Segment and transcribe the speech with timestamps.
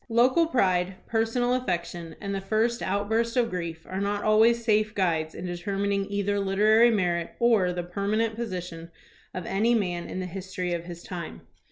[0.09, 5.35] Local pride, personal affection, and the first outburst of grief are not always safe guides
[5.35, 8.89] in determining either literary merit or the permanent position
[9.31, 11.41] of any man in the history of his time.